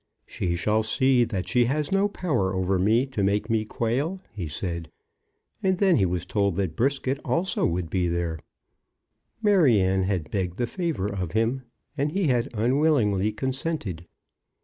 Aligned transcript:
"She 0.25 0.55
shall 0.55 0.81
see 0.81 1.25
that 1.25 1.47
she 1.47 1.65
has 1.65 1.91
no 1.91 2.07
power 2.07 2.55
over 2.55 2.79
me, 2.79 3.05
to 3.05 3.21
make 3.23 3.51
me 3.51 3.65
quail," 3.65 4.19
he 4.33 4.47
said. 4.47 4.89
And 5.61 5.77
then 5.77 5.97
he 5.97 6.07
was 6.07 6.25
told 6.25 6.55
that 6.55 6.75
Brisket 6.75 7.19
also 7.23 7.67
would 7.67 7.87
be 7.87 8.07
there; 8.07 8.39
Maryanne 9.43 10.05
had 10.05 10.31
begged 10.31 10.57
the 10.57 10.65
favour 10.65 11.05
of 11.05 11.33
him, 11.33 11.65
and 11.95 12.13
he 12.13 12.29
had 12.29 12.49
unwillingly 12.55 13.31
consented. 13.31 14.07